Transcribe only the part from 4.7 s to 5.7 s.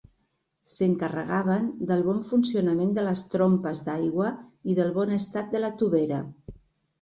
i del bon estat de